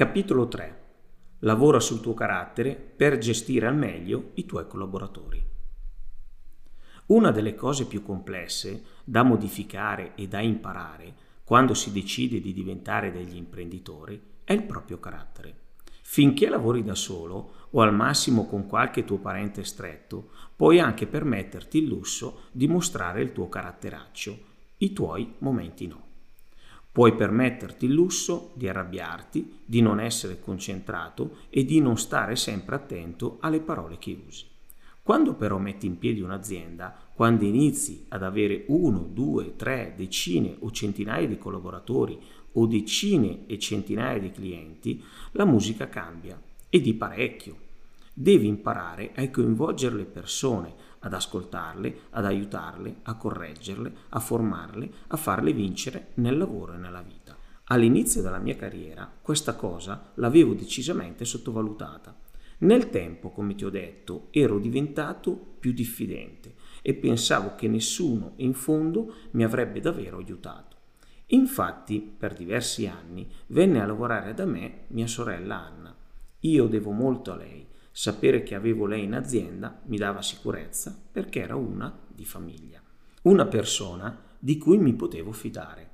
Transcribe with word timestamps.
Capitolo 0.00 0.48
3. 0.48 0.82
Lavora 1.40 1.78
sul 1.78 2.00
tuo 2.00 2.14
carattere 2.14 2.74
per 2.74 3.18
gestire 3.18 3.66
al 3.66 3.76
meglio 3.76 4.30
i 4.36 4.46
tuoi 4.46 4.66
collaboratori. 4.66 5.44
Una 7.08 7.30
delle 7.30 7.54
cose 7.54 7.84
più 7.84 8.02
complesse 8.02 8.82
da 9.04 9.22
modificare 9.22 10.14
e 10.14 10.26
da 10.26 10.40
imparare 10.40 11.14
quando 11.44 11.74
si 11.74 11.92
decide 11.92 12.40
di 12.40 12.54
diventare 12.54 13.12
degli 13.12 13.36
imprenditori 13.36 14.18
è 14.42 14.54
il 14.54 14.62
proprio 14.62 14.98
carattere. 14.98 15.54
Finché 16.00 16.48
lavori 16.48 16.82
da 16.82 16.94
solo 16.94 17.68
o 17.68 17.82
al 17.82 17.92
massimo 17.94 18.46
con 18.46 18.66
qualche 18.66 19.04
tuo 19.04 19.18
parente 19.18 19.64
stretto, 19.64 20.30
puoi 20.56 20.80
anche 20.80 21.06
permetterti 21.06 21.76
il 21.76 21.88
lusso 21.88 22.44
di 22.52 22.66
mostrare 22.66 23.20
il 23.20 23.32
tuo 23.32 23.50
caratteraccio, 23.50 24.38
i 24.78 24.94
tuoi 24.94 25.34
momenti 25.40 25.86
no. 25.86 26.09
Puoi 26.92 27.14
permetterti 27.14 27.84
il 27.84 27.92
lusso 27.92 28.50
di 28.54 28.68
arrabbiarti, 28.68 29.60
di 29.64 29.80
non 29.80 30.00
essere 30.00 30.40
concentrato 30.40 31.36
e 31.48 31.64
di 31.64 31.80
non 31.80 31.96
stare 31.96 32.34
sempre 32.34 32.74
attento 32.74 33.38
alle 33.40 33.60
parole 33.60 33.96
che 33.98 34.18
usi. 34.26 34.46
Quando 35.00 35.34
però 35.34 35.58
metti 35.58 35.86
in 35.86 35.98
piedi 35.98 36.20
un'azienda, 36.20 36.94
quando 37.14 37.44
inizi 37.44 38.06
ad 38.08 38.24
avere 38.24 38.64
uno, 38.68 39.08
due, 39.12 39.54
tre, 39.56 39.94
decine 39.96 40.56
o 40.58 40.70
centinaia 40.72 41.26
di 41.26 41.38
collaboratori 41.38 42.18
o 42.52 42.66
decine 42.66 43.46
e 43.46 43.58
centinaia 43.58 44.18
di 44.18 44.32
clienti, 44.32 45.02
la 45.32 45.44
musica 45.44 45.88
cambia 45.88 46.40
e 46.68 46.80
di 46.80 46.94
parecchio. 46.94 47.56
Devi 48.12 48.48
imparare 48.48 49.12
a 49.14 49.30
coinvolgere 49.30 49.94
le 49.94 50.04
persone, 50.04 50.74
ad 51.00 51.14
ascoltarle, 51.14 52.00
ad 52.10 52.24
aiutarle, 52.24 52.96
a 53.02 53.14
correggerle, 53.16 53.92
a 54.10 54.20
formarle, 54.20 54.90
a 55.08 55.16
farle 55.16 55.52
vincere 55.52 56.08
nel 56.14 56.36
lavoro 56.36 56.74
e 56.74 56.78
nella 56.78 57.02
vita. 57.02 57.36
All'inizio 57.64 58.22
della 58.22 58.38
mia 58.38 58.56
carriera 58.56 59.10
questa 59.20 59.54
cosa 59.54 60.12
l'avevo 60.14 60.54
decisamente 60.54 61.24
sottovalutata. 61.24 62.16
Nel 62.58 62.90
tempo, 62.90 63.30
come 63.30 63.54
ti 63.54 63.64
ho 63.64 63.70
detto, 63.70 64.26
ero 64.30 64.58
diventato 64.58 65.32
più 65.58 65.72
diffidente 65.72 66.54
e 66.82 66.94
pensavo 66.94 67.54
che 67.54 67.68
nessuno 67.68 68.32
in 68.36 68.54
fondo 68.54 69.14
mi 69.32 69.44
avrebbe 69.44 69.80
davvero 69.80 70.18
aiutato. 70.18 70.76
Infatti, 71.32 72.00
per 72.00 72.34
diversi 72.34 72.86
anni 72.86 73.30
venne 73.48 73.80
a 73.80 73.86
lavorare 73.86 74.34
da 74.34 74.44
me 74.44 74.84
mia 74.88 75.06
sorella 75.06 75.64
Anna. 75.64 75.94
Io 76.40 76.66
devo 76.66 76.90
molto 76.90 77.32
a 77.32 77.36
lei 77.36 77.66
Sapere 77.92 78.42
che 78.42 78.54
avevo 78.54 78.86
lei 78.86 79.04
in 79.04 79.14
azienda 79.14 79.80
mi 79.86 79.96
dava 79.96 80.22
sicurezza 80.22 80.96
perché 81.10 81.40
era 81.40 81.56
una 81.56 81.98
di 82.06 82.24
famiglia, 82.24 82.80
una 83.22 83.46
persona 83.46 84.16
di 84.38 84.56
cui 84.58 84.78
mi 84.78 84.94
potevo 84.94 85.32
fidare. 85.32 85.88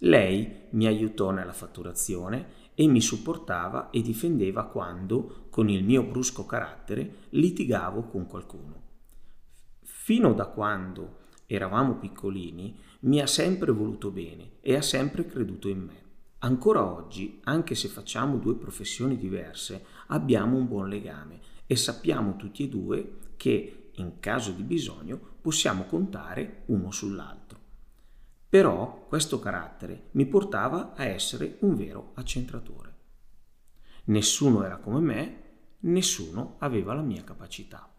Lei 0.00 0.66
mi 0.70 0.86
aiutò 0.86 1.30
nella 1.30 1.52
fatturazione 1.52 2.66
e 2.74 2.86
mi 2.86 3.00
supportava 3.00 3.90
e 3.90 4.02
difendeva 4.02 4.66
quando, 4.66 5.46
con 5.50 5.68
il 5.68 5.82
mio 5.82 6.04
brusco 6.04 6.46
carattere, 6.46 7.26
litigavo 7.30 8.04
con 8.04 8.26
qualcuno. 8.26 8.82
Fino 9.82 10.32
da 10.32 10.46
quando 10.46 11.26
eravamo 11.46 11.96
piccolini, 11.96 12.78
mi 13.00 13.20
ha 13.20 13.26
sempre 13.26 13.72
voluto 13.72 14.10
bene 14.10 14.52
e 14.60 14.76
ha 14.76 14.82
sempre 14.82 15.26
creduto 15.26 15.68
in 15.68 15.80
me. 15.80 16.07
Ancora 16.40 16.84
oggi, 16.84 17.40
anche 17.44 17.74
se 17.74 17.88
facciamo 17.88 18.36
due 18.36 18.54
professioni 18.54 19.16
diverse, 19.16 19.84
abbiamo 20.08 20.56
un 20.56 20.68
buon 20.68 20.88
legame 20.88 21.40
e 21.66 21.74
sappiamo 21.74 22.36
tutti 22.36 22.62
e 22.62 22.68
due 22.68 23.16
che 23.36 23.90
in 23.94 24.20
caso 24.20 24.52
di 24.52 24.62
bisogno 24.62 25.18
possiamo 25.40 25.82
contare 25.84 26.62
uno 26.66 26.92
sull'altro. 26.92 27.58
Però 28.48 29.06
questo 29.08 29.40
carattere 29.40 30.10
mi 30.12 30.26
portava 30.26 30.94
a 30.94 31.04
essere 31.06 31.56
un 31.60 31.74
vero 31.74 32.12
accentratore. 32.14 32.94
Nessuno 34.04 34.62
era 34.62 34.76
come 34.76 35.00
me, 35.00 35.42
nessuno 35.80 36.54
aveva 36.58 36.94
la 36.94 37.02
mia 37.02 37.24
capacità. 37.24 37.92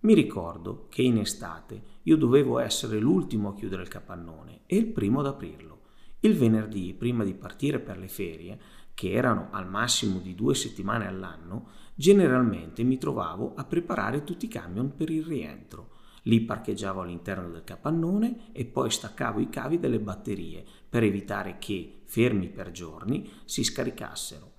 Mi 0.00 0.12
ricordo 0.12 0.88
che 0.90 1.00
in 1.00 1.16
estate 1.16 1.82
io 2.02 2.18
dovevo 2.18 2.58
essere 2.58 2.98
l'ultimo 2.98 3.48
a 3.48 3.54
chiudere 3.54 3.80
il 3.80 3.88
capannone 3.88 4.60
e 4.66 4.76
il 4.76 4.86
primo 4.86 5.20
ad 5.20 5.26
aprirlo 5.26 5.75
il 6.20 6.34
venerdì, 6.34 6.94
prima 6.94 7.24
di 7.24 7.34
partire 7.34 7.78
per 7.78 7.98
le 7.98 8.08
ferie, 8.08 8.58
che 8.94 9.12
erano 9.12 9.48
al 9.50 9.68
massimo 9.68 10.18
di 10.20 10.34
due 10.34 10.54
settimane 10.54 11.06
all'anno, 11.06 11.68
generalmente 11.94 12.82
mi 12.82 12.96
trovavo 12.96 13.52
a 13.54 13.64
preparare 13.64 14.24
tutti 14.24 14.46
i 14.46 14.48
camion 14.48 14.94
per 14.96 15.10
il 15.10 15.22
rientro. 15.22 15.90
Li 16.22 16.40
parcheggiavo 16.40 17.02
all'interno 17.02 17.50
del 17.50 17.62
capannone 17.62 18.52
e 18.52 18.64
poi 18.64 18.90
staccavo 18.90 19.38
i 19.38 19.50
cavi 19.50 19.78
delle 19.78 20.00
batterie 20.00 20.64
per 20.88 21.02
evitare 21.04 21.58
che, 21.58 22.00
fermi 22.04 22.48
per 22.48 22.70
giorni, 22.70 23.30
si 23.44 23.62
scaricassero. 23.62 24.52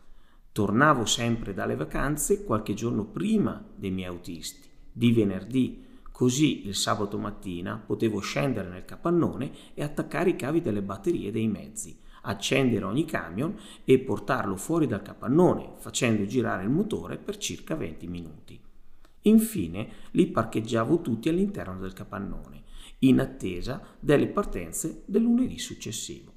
Tornavo 0.52 1.06
sempre 1.06 1.54
dalle 1.54 1.76
vacanze 1.76 2.44
qualche 2.44 2.74
giorno 2.74 3.06
prima 3.06 3.64
dei 3.76 3.92
miei 3.92 4.08
autisti, 4.08 4.70
di 4.92 5.12
venerdì, 5.12 5.84
Così 6.18 6.66
il 6.66 6.74
sabato 6.74 7.20
mattina 7.20 7.78
potevo 7.78 8.18
scendere 8.22 8.70
nel 8.70 8.86
capannone 8.86 9.52
e 9.76 9.84
attaccare 9.84 10.32
i 10.32 10.36
cavi 10.36 10.62
delle 10.62 10.82
batterie 10.82 11.30
dei 11.30 11.48
mezzi, 11.48 11.96
accendere 12.24 12.86
ogni 12.86 13.06
camion 13.06 13.56
e 13.84 14.00
portarlo 14.00 14.56
fuori 14.56 14.88
dal 14.88 15.04
capannone, 15.04 15.74
facendo 15.76 16.26
girare 16.26 16.64
il 16.64 16.72
motore 16.72 17.20
per 17.20 17.38
circa 17.38 17.76
20 17.76 18.08
minuti. 18.08 18.60
Infine 19.22 19.90
li 20.14 20.26
parcheggiavo 20.26 21.02
tutti 21.02 21.30
all'interno 21.30 21.78
del 21.78 21.94
capannone, 21.94 22.64
in 23.02 23.20
attesa 23.20 23.80
delle 24.00 24.26
partenze 24.26 25.04
del 25.06 25.22
lunedì 25.22 25.60
successivo. 25.60 26.34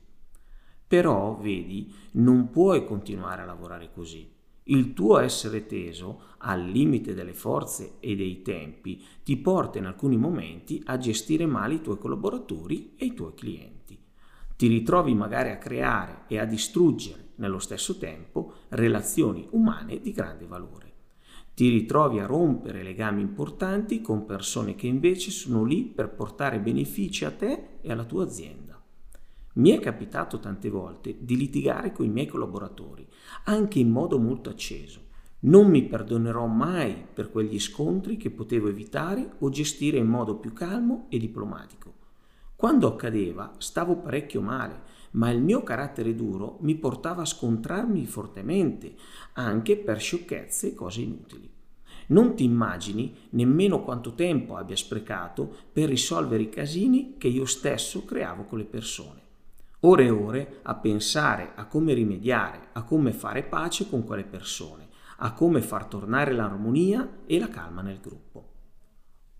Però, 0.86 1.38
vedi, 1.38 1.90
non 2.12 2.50
puoi 2.50 2.84
continuare 2.84 3.40
a 3.40 3.46
lavorare 3.46 3.90
così. 3.90 4.30
Il 4.64 4.92
tuo 4.92 5.18
essere 5.18 5.66
teso 5.66 6.20
al 6.38 6.64
limite 6.64 7.14
delle 7.14 7.34
forze 7.34 7.94
e 8.00 8.14
dei 8.14 8.42
tempi 8.42 9.02
ti 9.24 9.36
porta 9.36 9.78
in 9.78 9.86
alcuni 9.86 10.16
momenti 10.16 10.80
a 10.86 10.98
gestire 10.98 11.46
male 11.46 11.74
i 11.74 11.80
tuoi 11.80 11.98
collaboratori 11.98 12.92
e 12.96 13.06
i 13.06 13.14
tuoi 13.14 13.34
clienti. 13.34 13.98
Ti 14.56 14.66
ritrovi 14.66 15.14
magari 15.14 15.50
a 15.50 15.58
creare 15.58 16.24
e 16.28 16.38
a 16.38 16.44
distruggere 16.44 17.30
nello 17.36 17.58
stesso 17.58 17.96
tempo 17.96 18.52
relazioni 18.68 19.46
umane 19.52 20.00
di 20.00 20.12
grande 20.12 20.44
valore. 20.44 20.88
Ti 21.54 21.68
ritrovi 21.68 22.20
a 22.20 22.26
rompere 22.26 22.82
legami 22.82 23.22
importanti 23.22 24.00
con 24.00 24.24
persone 24.24 24.74
che 24.74 24.86
invece 24.86 25.30
sono 25.30 25.64
lì 25.64 25.84
per 25.84 26.10
portare 26.10 26.60
benefici 26.60 27.24
a 27.24 27.30
te 27.30 27.78
e 27.80 27.90
alla 27.90 28.04
tua 28.04 28.24
azienda. 28.24 28.59
Mi 29.52 29.70
è 29.70 29.80
capitato 29.80 30.38
tante 30.38 30.70
volte 30.70 31.16
di 31.18 31.36
litigare 31.36 31.90
con 31.90 32.06
i 32.06 32.08
miei 32.08 32.28
collaboratori, 32.28 33.04
anche 33.46 33.80
in 33.80 33.90
modo 33.90 34.16
molto 34.16 34.48
acceso. 34.48 35.08
Non 35.40 35.68
mi 35.68 35.82
perdonerò 35.82 36.46
mai 36.46 37.04
per 37.12 37.32
quegli 37.32 37.58
scontri 37.58 38.16
che 38.16 38.30
potevo 38.30 38.68
evitare 38.68 39.28
o 39.40 39.48
gestire 39.48 39.96
in 39.96 40.06
modo 40.06 40.36
più 40.36 40.52
calmo 40.52 41.06
e 41.08 41.18
diplomatico. 41.18 41.94
Quando 42.54 42.86
accadeva 42.86 43.54
stavo 43.58 43.96
parecchio 43.96 44.40
male, 44.40 44.82
ma 45.12 45.30
il 45.30 45.42
mio 45.42 45.64
carattere 45.64 46.14
duro 46.14 46.58
mi 46.60 46.76
portava 46.76 47.22
a 47.22 47.26
scontrarmi 47.26 48.06
fortemente, 48.06 48.94
anche 49.32 49.76
per 49.76 49.98
sciocchezze 49.98 50.68
e 50.68 50.74
cose 50.74 51.00
inutili. 51.00 51.50
Non 52.08 52.36
ti 52.36 52.44
immagini 52.44 53.16
nemmeno 53.30 53.82
quanto 53.82 54.14
tempo 54.14 54.54
abbia 54.54 54.76
sprecato 54.76 55.52
per 55.72 55.88
risolvere 55.88 56.44
i 56.44 56.48
casini 56.48 57.16
che 57.18 57.26
io 57.26 57.46
stesso 57.46 58.04
creavo 58.04 58.44
con 58.44 58.58
le 58.58 58.64
persone 58.64 59.28
ore 59.80 60.04
e 60.04 60.10
ore 60.10 60.58
a 60.62 60.74
pensare 60.74 61.52
a 61.54 61.66
come 61.66 61.94
rimediare, 61.94 62.68
a 62.72 62.82
come 62.82 63.12
fare 63.12 63.42
pace 63.42 63.88
con 63.88 64.04
quelle 64.04 64.24
persone, 64.24 64.88
a 65.18 65.32
come 65.32 65.62
far 65.62 65.86
tornare 65.86 66.32
l'armonia 66.32 67.20
e 67.26 67.38
la 67.38 67.48
calma 67.48 67.80
nel 67.80 68.00
gruppo. 68.00 68.48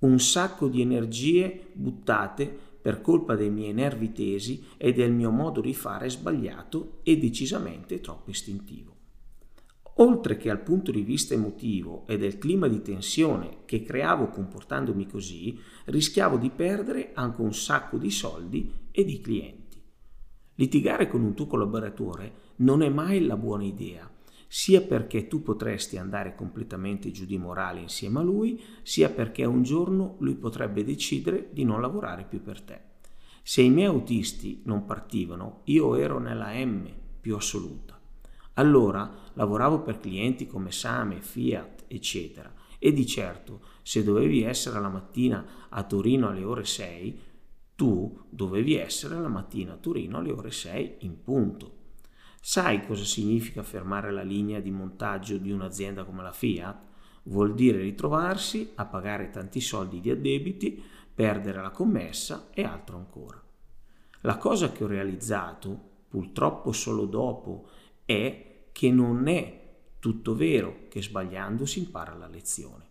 Un 0.00 0.19
sacco 0.19 0.69
di 0.69 0.81
energie 0.81 1.69
buttate 1.75 2.69
per 2.81 3.03
colpa 3.03 3.34
dei 3.34 3.50
miei 3.50 3.75
nervi 3.75 4.12
tesi 4.12 4.65
e 4.79 4.95
del 4.95 5.12
mio 5.12 5.31
modo 5.31 5.61
di 5.61 5.75
fare 5.75 6.09
sbagliato 6.09 7.00
e 7.03 7.19
decisamente 7.19 8.00
troppo 8.00 8.31
istintivo. 8.31 8.97
Oltre 9.97 10.38
che 10.38 10.49
al 10.49 10.62
punto 10.62 10.91
di 10.91 11.03
vista 11.03 11.35
emotivo 11.35 12.06
e 12.06 12.17
del 12.17 12.38
clima 12.38 12.69
di 12.69 12.81
tensione 12.81 13.59
che 13.67 13.82
creavo 13.82 14.29
comportandomi 14.29 15.06
così, 15.06 15.59
rischiavo 15.87 16.38
di 16.38 16.49
perdere 16.49 17.11
anche 17.12 17.43
un 17.43 17.53
sacco 17.53 17.99
di 17.99 18.11
soldi 18.11 18.73
e 18.91 19.05
di 19.05 19.20
clienti. 19.20 19.60
Litigare 20.61 21.09
con 21.09 21.23
un 21.23 21.33
tuo 21.33 21.47
collaboratore 21.47 22.33
non 22.57 22.83
è 22.83 22.91
mai 22.91 23.25
la 23.25 23.39
buona 23.39 23.65
idea, 23.65 24.07
sia 24.47 24.83
perché 24.83 25.27
tu 25.27 25.41
potresti 25.41 25.97
andare 25.97 26.35
completamente 26.35 27.11
giù 27.11 27.25
di 27.25 27.39
morale 27.39 27.81
insieme 27.81 28.19
a 28.19 28.23
lui, 28.23 28.62
sia 28.83 29.09
perché 29.09 29.47
un 29.47 29.62
giorno 29.62 30.17
lui 30.19 30.35
potrebbe 30.35 30.85
decidere 30.85 31.49
di 31.51 31.65
non 31.65 31.81
lavorare 31.81 32.27
più 32.29 32.43
per 32.43 32.61
te. 32.61 32.79
Se 33.43 33.62
i 33.62 33.71
miei 33.71 33.87
autisti 33.87 34.61
non 34.65 34.85
partivano, 34.85 35.62
io 35.65 35.95
ero 35.95 36.19
nella 36.19 36.53
M 36.53 36.87
più 37.19 37.37
assoluta. 37.37 37.99
Allora 38.55 39.11
lavoravo 39.33 39.81
per 39.81 39.99
clienti 39.99 40.47
come 40.47 40.73
Same, 40.73 41.23
Fiat, 41.23 41.85
eccetera. 41.89 42.53
E 42.79 42.93
di 42.93 43.07
certo, 43.07 43.62
se 43.81 44.05
dovevi 44.05 44.43
essere 44.43 44.79
la 44.79 44.91
mattina 44.91 45.43
a 45.71 45.83
Torino 45.85 46.29
alle 46.29 46.45
ore 46.45 46.67
6, 46.67 47.19
tu 47.81 48.27
dovevi 48.29 48.75
essere 48.75 49.19
la 49.19 49.29
mattina 49.29 49.73
a 49.73 49.77
Torino 49.77 50.19
alle 50.19 50.32
ore 50.32 50.50
6 50.50 50.97
in 50.99 51.23
punto. 51.23 51.79
Sai 52.38 52.85
cosa 52.85 53.05
significa 53.05 53.62
fermare 53.62 54.12
la 54.12 54.21
linea 54.21 54.61
di 54.61 54.71
montaggio 54.71 55.38
di 55.38 55.50
un'azienda 55.50 56.05
come 56.05 56.23
la 56.23 56.31
Fiat? 56.31 56.79
Vuol 57.23 57.55
dire 57.55 57.79
ritrovarsi 57.79 58.73
a 58.75 58.85
pagare 58.85 59.31
tanti 59.31 59.62
soldi 59.62 60.00
di 60.00 60.11
addebiti, 60.11 60.82
perdere 61.15 61.62
la 61.62 61.71
commessa 61.71 62.50
e 62.53 62.65
altro 62.65 62.99
ancora. 62.99 63.43
La 64.21 64.37
cosa 64.37 64.73
che 64.73 64.85
ho 64.85 64.87
realizzato, 64.87 65.81
purtroppo 66.06 66.73
solo 66.73 67.06
dopo, 67.06 67.67
è 68.05 68.67
che 68.73 68.91
non 68.91 69.26
è 69.26 69.79
tutto 69.99 70.35
vero 70.35 70.81
che 70.91 71.00
sbagliando 71.00 71.65
si 71.65 71.79
impara 71.79 72.12
la 72.12 72.29
lezione. 72.29 72.88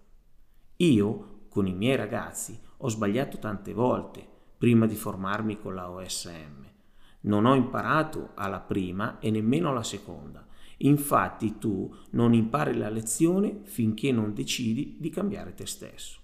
Io, 0.78 1.42
con 1.48 1.68
i 1.68 1.76
miei 1.76 1.96
ragazzi, 1.96 2.60
ho 2.78 2.90
sbagliato 2.90 3.38
tante 3.38 3.72
volte 3.72 4.38
prima 4.60 4.86
di 4.86 4.96
formarmi 4.96 5.60
con 5.60 5.74
la 5.74 5.90
OSM 5.90 6.68
non 7.22 7.46
ho 7.46 7.56
imparato 7.56 8.32
alla 8.36 8.60
prima 8.60 9.20
e 9.20 9.32
nemmeno 9.32 9.70
alla 9.70 9.84
seconda. 9.84 10.46
Infatti 10.82 11.58
tu 11.58 11.94
non 12.12 12.34
impari 12.34 12.78
la 12.78 12.90
lezione 12.90 13.60
finché 13.64 14.12
non 14.12 14.34
decidi 14.34 14.96
di 15.00 15.10
cambiare 15.10 15.54
te 15.54 15.66
stesso. 15.66 16.20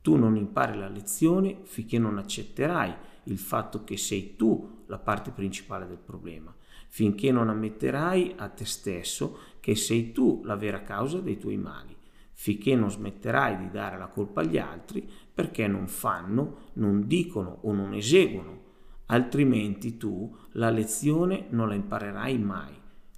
Tu 0.00 0.14
non 0.14 0.36
impari 0.36 0.78
la 0.78 0.88
lezione 0.88 1.62
finché 1.64 1.98
non 1.98 2.18
accetterai 2.18 2.94
il 3.24 3.38
fatto 3.38 3.82
che 3.82 3.96
sei 3.96 4.36
tu 4.36 4.84
la 4.86 4.98
parte 4.98 5.32
principale 5.32 5.88
del 5.88 5.98
problema, 5.98 6.54
finché 6.86 7.32
non 7.32 7.48
ammetterai 7.48 8.34
a 8.36 8.48
te 8.48 8.64
stesso 8.64 9.38
che 9.58 9.74
sei 9.74 10.12
tu 10.12 10.42
la 10.44 10.54
vera 10.54 10.82
causa 10.82 11.18
dei 11.18 11.38
tuoi 11.38 11.56
mali, 11.56 11.95
finché 12.38 12.76
non 12.76 12.90
smetterai 12.90 13.56
di 13.56 13.70
dare 13.70 13.98
la 13.98 14.08
colpa 14.08 14.42
agli 14.42 14.58
altri 14.58 15.08
perché 15.32 15.66
non 15.66 15.88
fanno, 15.88 16.70
non 16.74 17.06
dicono 17.06 17.58
o 17.62 17.72
non 17.72 17.94
eseguono 17.94 18.64
altrimenti 19.06 19.96
tu 19.96 20.34
la 20.52 20.70
lezione 20.70 21.46
non 21.50 21.68
la 21.68 21.74
imparerai 21.74 22.38
mai, 22.38 22.72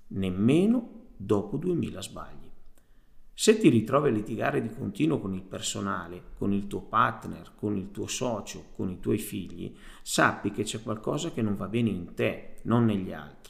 nemmeno 0.09 1.06
dopo 1.17 1.56
duemila 1.56 2.03
sbagli. 2.03 2.47
Se 3.32 3.56
ti 3.56 3.69
ritrovi 3.69 4.09
a 4.09 4.12
litigare 4.12 4.61
di 4.61 4.69
continuo 4.69 5.20
con 5.20 5.32
il 5.32 5.43
personale, 5.43 6.23
con 6.37 6.53
il 6.53 6.67
tuo 6.67 6.82
partner, 6.82 7.53
con 7.55 7.76
il 7.76 7.93
tuo 7.93 8.09
socio, 8.09 8.70
con 8.75 8.91
i 8.91 8.99
tuoi 8.99 9.19
figli, 9.19 9.76
sappi 10.03 10.50
che 10.50 10.65
c'è 10.65 10.82
qualcosa 10.82 11.31
che 11.31 11.41
non 11.41 11.55
va 11.55 11.69
bene 11.69 11.91
in 11.91 12.15
te, 12.15 12.56
non 12.62 12.85
negli 12.85 13.12
altri. 13.12 13.48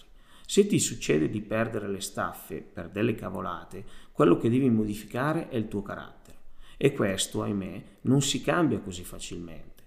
Se 0.50 0.66
ti 0.66 0.78
succede 0.78 1.28
di 1.28 1.42
perdere 1.42 1.90
le 1.90 2.00
staffe 2.00 2.62
per 2.62 2.88
delle 2.88 3.14
cavolate, 3.14 3.84
quello 4.12 4.38
che 4.38 4.48
devi 4.48 4.70
modificare 4.70 5.50
è 5.50 5.56
il 5.56 5.68
tuo 5.68 5.82
carattere. 5.82 6.38
E 6.78 6.94
questo, 6.94 7.42
ahimè, 7.42 7.82
non 8.02 8.22
si 8.22 8.40
cambia 8.40 8.78
così 8.78 9.04
facilmente. 9.04 9.82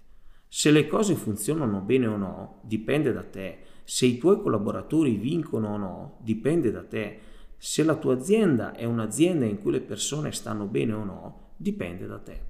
Se 0.46 0.70
le 0.70 0.86
cose 0.86 1.16
funzionano 1.16 1.80
bene 1.80 2.06
o 2.06 2.16
no, 2.16 2.60
dipende 2.62 3.12
da 3.12 3.24
te. 3.24 3.58
Se 3.82 4.06
i 4.06 4.18
tuoi 4.18 4.40
collaboratori 4.40 5.16
vincono 5.16 5.70
o 5.70 5.76
no, 5.76 6.18
dipende 6.20 6.70
da 6.70 6.84
te. 6.84 7.18
Se 7.56 7.82
la 7.82 7.96
tua 7.96 8.14
azienda 8.14 8.72
è 8.72 8.84
un'azienda 8.84 9.44
in 9.44 9.58
cui 9.58 9.72
le 9.72 9.80
persone 9.80 10.30
stanno 10.30 10.66
bene 10.66 10.92
o 10.92 11.02
no, 11.02 11.54
dipende 11.56 12.06
da 12.06 12.20
te. 12.20 12.40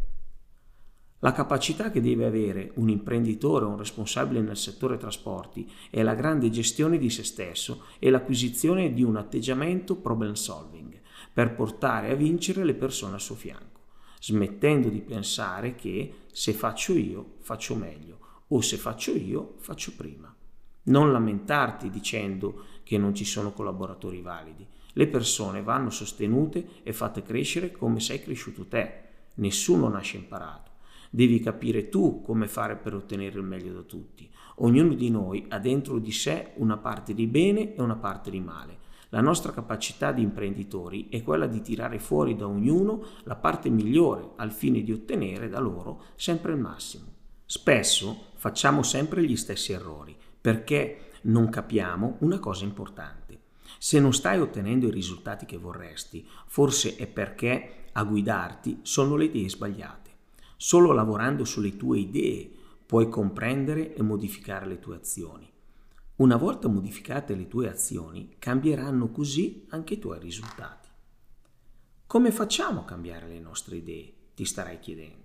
La 1.24 1.32
capacità 1.32 1.90
che 1.90 2.00
deve 2.00 2.26
avere 2.26 2.72
un 2.74 2.88
imprenditore 2.88 3.64
o 3.64 3.68
un 3.68 3.78
responsabile 3.78 4.40
nel 4.40 4.56
settore 4.56 4.96
trasporti 4.96 5.70
è 5.88 6.02
la 6.02 6.14
grande 6.14 6.50
gestione 6.50 6.98
di 6.98 7.10
se 7.10 7.22
stesso 7.22 7.84
e 8.00 8.10
l'acquisizione 8.10 8.92
di 8.92 9.04
un 9.04 9.16
atteggiamento 9.16 9.94
problem 9.96 10.32
solving 10.32 11.00
per 11.32 11.54
portare 11.54 12.10
a 12.10 12.16
vincere 12.16 12.64
le 12.64 12.74
persone 12.74 13.14
al 13.14 13.20
suo 13.20 13.36
fianco 13.36 13.80
smettendo 14.22 14.88
di 14.88 15.00
pensare 15.00 15.74
che 15.74 16.26
se 16.30 16.52
faccio 16.52 16.92
io 16.92 17.34
faccio 17.40 17.74
meglio 17.74 18.18
o 18.48 18.60
se 18.60 18.76
faccio 18.76 19.10
io 19.10 19.54
faccio 19.58 19.94
prima. 19.96 20.32
Non 20.84 21.10
lamentarti 21.10 21.90
dicendo 21.90 22.66
che 22.84 22.98
non 22.98 23.14
ci 23.14 23.24
sono 23.24 23.52
collaboratori 23.52 24.20
validi. 24.20 24.64
Le 24.92 25.06
persone 25.08 25.62
vanno 25.62 25.90
sostenute 25.90 26.82
e 26.84 26.92
fatte 26.92 27.22
crescere 27.22 27.72
come 27.72 27.98
sei 27.98 28.22
cresciuto 28.22 28.66
te. 28.66 29.02
Nessuno 29.36 29.88
nasce 29.88 30.18
imparato. 30.18 30.71
Devi 31.14 31.40
capire 31.40 31.90
tu 31.90 32.22
come 32.22 32.48
fare 32.48 32.76
per 32.76 32.94
ottenere 32.94 33.38
il 33.38 33.44
meglio 33.44 33.74
da 33.74 33.82
tutti. 33.82 34.30
Ognuno 34.56 34.94
di 34.94 35.10
noi 35.10 35.44
ha 35.48 35.58
dentro 35.58 35.98
di 35.98 36.10
sé 36.10 36.52
una 36.56 36.78
parte 36.78 37.12
di 37.12 37.26
bene 37.26 37.74
e 37.74 37.82
una 37.82 37.96
parte 37.96 38.30
di 38.30 38.40
male 38.40 38.80
la 39.14 39.20
nostra 39.20 39.52
capacità 39.52 40.10
di 40.10 40.22
imprenditori 40.22 41.08
è 41.10 41.22
quella 41.22 41.46
di 41.46 41.60
tirare 41.60 41.98
fuori 41.98 42.34
da 42.34 42.46
ognuno 42.46 43.04
la 43.24 43.36
parte 43.36 43.68
migliore 43.68 44.30
al 44.36 44.50
fine 44.50 44.82
di 44.82 44.90
ottenere 44.90 45.50
da 45.50 45.60
loro 45.60 46.04
sempre 46.16 46.52
il 46.52 46.58
massimo. 46.58 47.04
Spesso 47.44 48.28
facciamo 48.36 48.82
sempre 48.82 49.22
gli 49.22 49.36
stessi 49.36 49.72
errori 49.72 50.16
perché 50.40 51.10
non 51.22 51.50
capiamo 51.50 52.16
una 52.20 52.38
cosa 52.38 52.64
importante. 52.64 53.40
Se 53.76 54.00
non 54.00 54.14
stai 54.14 54.40
ottenendo 54.40 54.86
i 54.86 54.90
risultati 54.90 55.44
che 55.44 55.58
vorresti, 55.58 56.26
forse 56.46 56.96
è 56.96 57.06
perché 57.06 57.88
a 57.92 58.04
guidarti 58.04 58.78
sono 58.80 59.16
le 59.16 59.24
idee 59.24 59.50
sbagliate. 59.50 60.11
Solo 60.64 60.92
lavorando 60.92 61.44
sulle 61.44 61.76
tue 61.76 61.98
idee 61.98 62.48
puoi 62.86 63.08
comprendere 63.08 63.96
e 63.96 64.02
modificare 64.02 64.64
le 64.64 64.78
tue 64.78 64.94
azioni. 64.94 65.52
Una 66.18 66.36
volta 66.36 66.68
modificate 66.68 67.34
le 67.34 67.48
tue 67.48 67.68
azioni, 67.68 68.36
cambieranno 68.38 69.10
così 69.10 69.66
anche 69.70 69.94
i 69.94 69.98
tuoi 69.98 70.20
risultati. 70.20 70.88
Come 72.06 72.30
facciamo 72.30 72.82
a 72.82 72.84
cambiare 72.84 73.26
le 73.26 73.40
nostre 73.40 73.74
idee? 73.74 74.12
Ti 74.36 74.44
starai 74.44 74.78
chiedendo. 74.78 75.21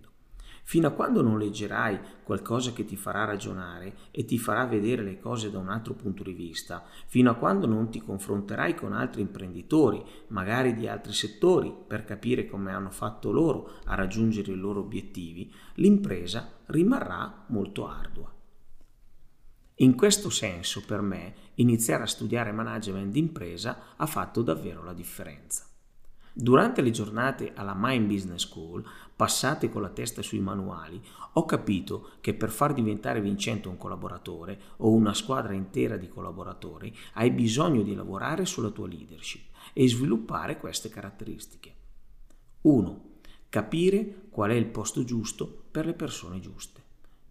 Fino 0.68 0.88
a 0.90 0.92
quando 0.92 1.22
non 1.22 1.38
leggerai 1.40 1.98
qualcosa 2.24 2.74
che 2.74 2.84
ti 2.84 2.98
farà 2.98 3.24
ragionare 3.24 3.96
e 4.12 4.26
ti 4.26 4.38
farà 4.38 4.66
vedere 4.66 5.02
le 5.02 5.18
cose 5.18 5.50
da 5.50 5.60
un 5.60 5.70
altro 5.70 5.94
punto 5.94 6.24
di 6.24 6.34
vista, 6.34 6.84
fino 7.06 7.32
a 7.32 7.36
quando 7.36 7.68
non 7.68 7.90
ti 7.90 8.02
confronterai 8.02 8.76
con 8.76 8.92
altri 8.92 9.22
imprenditori, 9.22 10.04
magari 10.28 10.74
di 10.74 10.86
altri 10.86 11.14
settori, 11.14 11.74
per 11.88 12.04
capire 12.04 12.48
come 12.48 12.74
hanno 12.74 12.90
fatto 12.90 13.32
loro 13.32 13.76
a 13.86 13.96
raggiungere 13.96 14.52
i 14.52 14.58
loro 14.58 14.82
obiettivi, 14.82 15.50
l'impresa 15.76 16.50
rimarrà 16.66 17.46
molto 17.48 17.88
ardua. 17.88 18.30
In 19.76 19.96
questo 19.96 20.30
senso, 20.30 20.84
per 20.86 21.00
me, 21.00 21.34
iniziare 21.56 22.04
a 22.04 22.08
studiare 22.08 22.52
management 22.52 23.14
d'impresa 23.14 23.96
ha 23.96 24.06
fatto 24.06 24.42
davvero 24.42 24.84
la 24.84 24.94
differenza. 24.94 25.67
Durante 26.40 26.84
le 26.84 26.92
giornate 26.92 27.54
alla 27.56 27.74
Mind 27.76 28.06
Business 28.06 28.46
School, 28.46 28.86
passate 29.16 29.72
con 29.72 29.82
la 29.82 29.90
testa 29.90 30.22
sui 30.22 30.40
manuali, 30.40 31.02
ho 31.34 31.46
capito 31.46 32.12
che 32.22 32.36
per 32.36 32.52
far 32.52 32.76
diventare 32.76 33.22
vincente 33.22 33.68
un 33.68 33.76
collaboratore 33.76 34.60
o 34.78 34.92
una 34.92 35.16
squadra 35.16 35.54
intera 35.54 35.98
di 35.98 36.08
collaboratori 36.08 36.96
hai 37.14 37.32
bisogno 37.32 37.82
di 37.82 37.96
lavorare 37.96 38.46
sulla 38.46 38.70
tua 38.70 38.88
leadership 38.88 39.50
e 39.74 39.88
sviluppare 39.88 40.58
queste 40.60 40.90
caratteristiche. 40.90 41.74
1. 42.62 43.02
Capire 43.50 44.28
qual 44.30 44.52
è 44.52 44.54
il 44.56 44.68
posto 44.68 45.04
giusto 45.04 45.64
per 45.72 45.88
le 45.88 45.94
persone 45.94 46.40
giuste. 46.40 46.84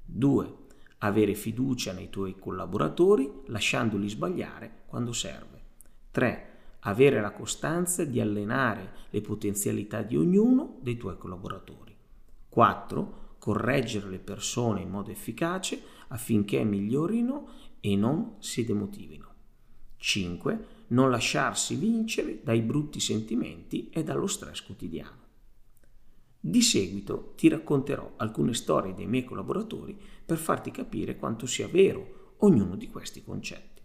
2 0.05 0.57
avere 0.99 1.35
fiducia 1.35 1.93
nei 1.93 2.11
tuoi 2.11 2.37
collaboratori 2.41 3.43
lasciandoli 3.47 4.09
sbagliare 4.09 4.83
quando 4.87 5.13
serve. 5.13 5.63
3. 6.11 6.55
Avere 6.87 7.21
la 7.21 7.33
costanza 7.33 8.05
di 8.05 8.21
allenare 8.21 8.93
le 9.11 9.21
potenzialità 9.21 10.03
di 10.03 10.17
ognuno 10.17 10.79
dei 10.83 10.97
tuoi 10.97 11.19
collaboratori. 11.19 11.93
4. 12.49 13.35
Correggere 13.41 14.09
le 14.09 14.21
persone 14.21 14.83
in 14.83 14.91
modo 14.91 15.11
efficace 15.11 15.83
affinché 16.09 16.63
migliorino 16.63 17.49
e 17.81 17.97
non 17.97 18.37
si 18.39 18.65
demotivino. 18.65 19.35
5. 19.97 20.67
Non 20.89 21.11
lasciarsi 21.11 21.75
vincere 21.75 22.41
dai 22.45 22.61
brutti 22.61 23.01
sentimenti 23.01 23.91
e 23.91 24.05
dallo 24.05 24.29
stress 24.29 24.63
quotidiano. 24.63 25.25
Di 26.39 26.63
seguito 26.63 27.33
ti 27.37 27.49
racconterò 27.49 28.13
alcune 28.19 28.55
storie 28.55 28.95
dei 28.95 29.09
miei 29.09 29.25
collaboratori 29.25 30.01
per 30.25 30.39
farti 30.39 30.71
capire 30.71 31.17
quanto 31.17 31.47
sia 31.47 31.67
vero 31.67 32.35
ognuno 32.39 32.77
di 32.77 32.89
questi 32.89 33.25
concetti. 33.25 33.76